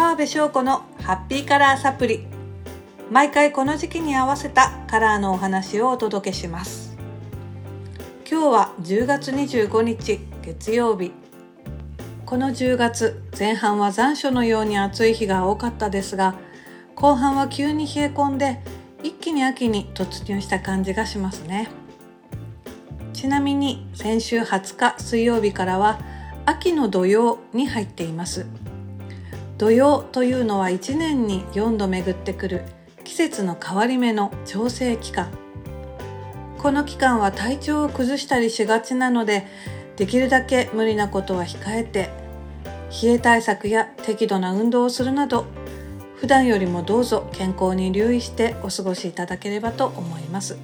[0.00, 2.24] 川辺翔子のハッピーカラーサプリ。
[3.10, 6.96] 毎回この時期に合わせたカラーのお話をお届けします。
[8.26, 11.12] 今日は10月25日月曜日。
[12.24, 16.34] この10月前半は残暑のように暑い日が多かったですが
[16.94, 18.58] 後半は急に冷え込んで
[19.02, 21.68] 一気に秋に突入した感じがしますね。
[23.12, 26.00] ちなみに先週20日水曜日からは
[26.46, 28.46] 秋の土曜に入っています。
[29.60, 32.62] 土曜というのは1年に4度巡ってくる
[33.04, 35.30] 季節の変わり目の調整期間。
[36.56, 39.46] この期間は体調を崩したりしがちなので
[39.98, 42.08] できるだけ無理なことは控えて
[43.02, 45.44] 冷え対策や適度な運動をするなど
[46.16, 50.56] 普段よりもどうぞ健康に留意してお過ごしいただければと思います。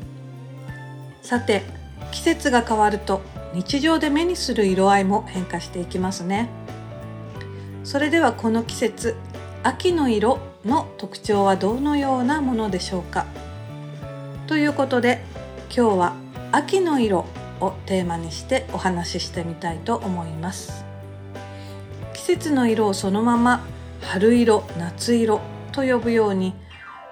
[1.20, 1.64] さて
[2.12, 3.20] 季節が変わると
[3.52, 6.48] 日常で目にする色合いも変化していきますね。
[7.86, 9.14] それではこの季節
[9.62, 13.26] 秋の色の特徴はどのようなものでしょうか？
[14.48, 15.22] ということで
[15.66, 16.16] 今日は
[16.50, 17.26] 秋の色
[17.60, 20.84] をテーマにしてお話ししてみたいと思います。
[22.12, 23.64] 季節の色をそのまま
[24.00, 25.40] 春色夏色
[25.70, 26.56] と呼ぶように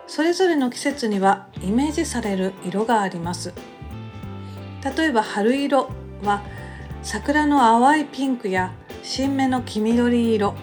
[0.09, 3.55] それぞれの季節にはイメージされる色があります。
[4.97, 5.89] 例えば春色
[6.25, 6.43] は
[7.05, 8.75] 桜の淡いピンクや
[9.07, 10.55] 新芽の黄緑色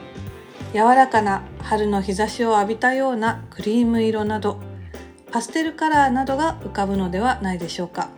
[0.74, 4.60] 柔らかな春の日差しを浴びたようなクリーム色など
[5.32, 8.10] パステルカラーなどが浮かぶのではないでしょうか。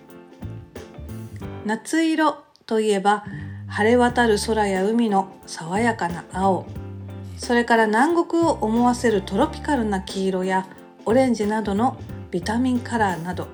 [1.65, 3.25] 夏色といえば
[3.67, 6.65] 晴れ渡る空や海の爽やかな青
[7.37, 10.67] それから南国を思わせるトロピカルな黄色や
[11.05, 11.97] オレンジなどの
[12.31, 13.47] ビタミンカラーなど。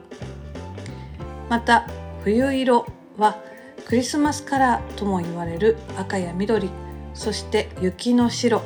[1.50, 1.88] また
[2.24, 2.86] 冬色
[3.18, 3.49] は
[3.90, 6.70] クリスマスカラーとも言われる赤や緑
[7.16, 8.62] そして雪の白。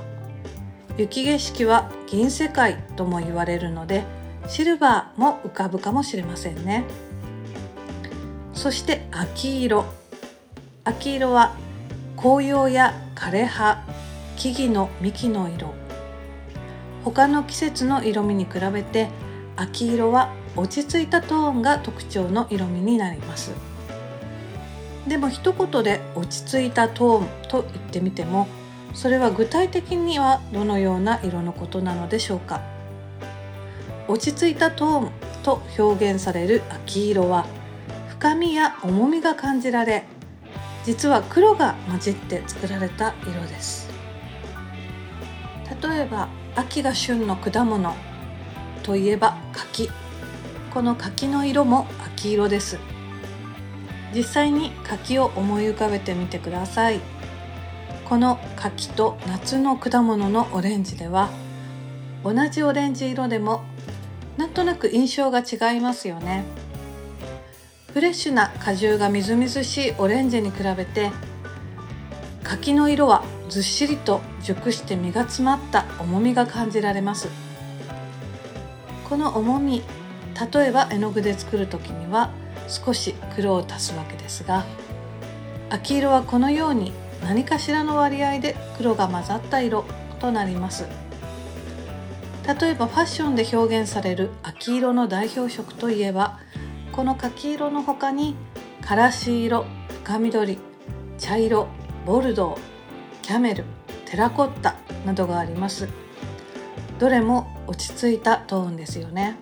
[0.98, 4.04] 雪景色は銀世界とも言われるので
[4.50, 6.84] シルバーも浮かぶかもしれませんね。
[8.54, 9.86] そして秋色。
[10.84, 11.56] 秋色は
[12.18, 13.82] 紅葉や枯葉
[14.36, 15.74] 木々の幹の色。
[17.06, 19.08] 他の季節の色味に比べて
[19.56, 23.73] 秋色は落ち着いたトーンが特徴の色味になります。
[25.08, 28.48] でも一言で落ち着いたトーンと言ってみても
[28.94, 32.62] それは具体的にはどのような色のことなのでしょうか？
[34.08, 35.12] 落ち着いたトーン
[35.44, 37.46] と表現される秋色は
[38.10, 40.06] 深みや重みが感じられ
[40.86, 43.90] 実は黒が混じって作られた色です。
[45.82, 47.96] 例えば秋が旬の果物
[48.84, 49.90] といえば柿。
[50.74, 52.80] この柿の色も秋色です。
[54.16, 57.00] 実際に柿を思い浮かべてみてください。
[58.06, 61.30] この柿と夏の果物のオレンジでは
[62.24, 63.64] 同じオレンジ色でも
[64.38, 66.44] なんとなく印象が違いますよね。
[67.94, 71.12] フレッシュな果汁がみずみずしいオレンジに比べて
[72.44, 77.30] 柿の色はずっしりと熟して実が詰まった重みが感じられます。
[79.08, 79.84] この重み
[80.54, 82.32] 例えば絵の具で作る時には
[82.68, 84.66] 少し黒を足すわけですが
[85.70, 86.94] 秋色はこのように
[87.24, 89.86] 何かしらの割合で黒が混ざった色
[90.20, 90.86] となります。
[92.46, 96.40] 例えばファッションで表現される秋色の代表色といえば
[96.92, 98.36] この柿色の他に
[98.82, 99.66] からし色
[100.04, 100.60] 深緑
[101.18, 101.68] 茶色
[102.06, 102.58] ボルドー
[103.22, 103.64] キャメル
[104.06, 104.76] テラコッタ
[105.06, 105.88] などがあります。
[107.00, 109.38] どれも落ち着いたトーンですよね。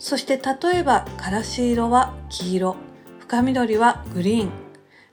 [0.00, 2.76] そして例えばからし色は黄色。
[3.18, 4.50] 深緑はグリーン。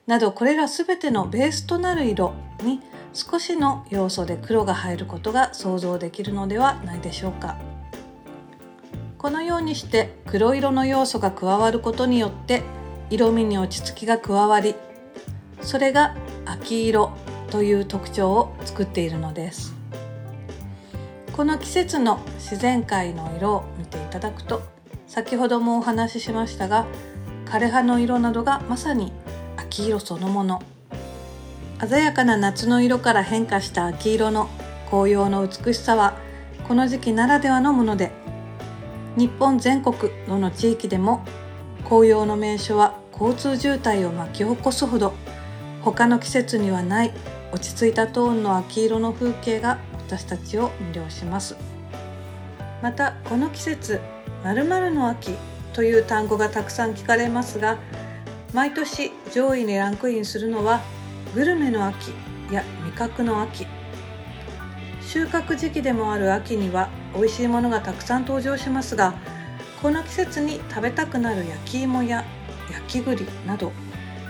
[0.07, 2.33] などこれら全てのベースとなる色
[2.63, 2.79] に
[3.13, 7.57] 少しの要素で黒が入ることが想像できるのではないでしょうか。
[9.17, 12.61] このようにして黒色の要素が加わることによって
[13.09, 14.75] 色味に落ち着きが加わり
[15.61, 16.15] それが
[16.45, 17.11] 秋色
[17.51, 19.75] という特徴を作っているのです。
[21.33, 24.76] この季節の自然界の色を見ていただくと
[25.07, 26.85] 先ほどもお話ししましたが
[27.45, 29.13] 枯葉の色などがまさに
[29.55, 30.61] 秋色そのもの。
[31.87, 34.49] 鮮やかな夏の色から変化した秋色の
[34.89, 36.17] 紅葉の美しさは
[36.67, 38.11] この時期ならではのもので
[39.15, 41.23] 日本全国どの地域でも
[41.85, 45.13] 紅葉の名所は交通渋滞を巻き起こすほど
[45.81, 47.13] 他の季節にはない
[47.53, 51.55] 落ち着いたトーンの秋色の風景が私たちを魅了します。
[52.81, 54.01] またこの季節
[54.43, 55.31] 〇〇の秋
[55.73, 57.77] という単語がたくさん聞かれますが
[58.53, 60.81] 毎年上位にランクインするのは
[61.35, 62.11] グルメの秋
[62.51, 63.67] や味覚の秋。
[65.01, 69.13] 収穫時期でもある秋には美味しいものがたくさん登場しますが
[69.81, 72.25] この季節に食べたくなる焼き芋や
[72.71, 73.71] 焼き栗など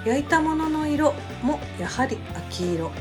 [0.05, 2.91] 焼いたものの色もやはり秋色。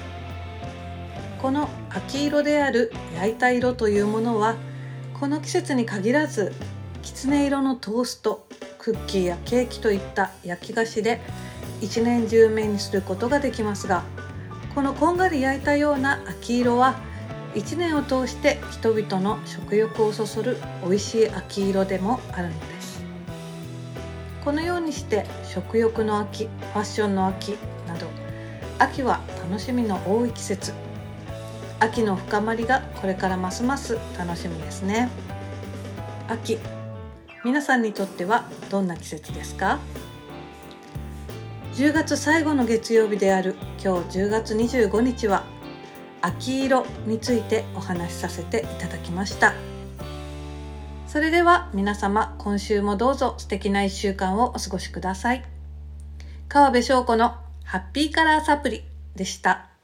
[1.40, 4.56] この秋色である焼いた色というものは
[5.12, 6.52] この季節に限らず
[7.06, 8.48] きつね色のトースト
[8.78, 11.20] クッキーやケーキといった焼き菓子で
[11.80, 14.02] 一年中目にすることができますが
[14.74, 16.96] このこんがり焼いたような秋色は
[17.54, 23.04] 1年を通して人々の食欲をそそる美味しい秋色でもあるのです。
[24.44, 27.56] このようにして食欲の秋ファッションの秋
[27.86, 28.08] など
[28.80, 30.72] 秋は楽しみの多い季節。
[31.78, 35.08] 秋の深まりがこれからますます楽しみですね。
[36.28, 36.58] 秋
[37.44, 39.78] 皆さんにとってはどんな季節ですか
[41.74, 45.44] ？10月最後の月曜日である今日10月25日は
[46.22, 49.54] 秋色についてお話しさせていただきました。
[51.06, 55.44] それでは皆様今週もどうぞ素敵な1週間をお過ごしください。
[56.48, 58.82] 川辺翔子のハッピーカラーサプリ
[59.14, 59.75] でした。